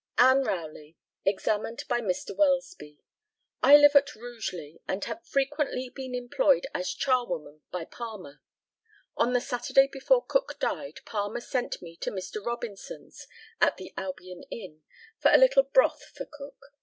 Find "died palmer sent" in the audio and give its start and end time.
10.59-11.83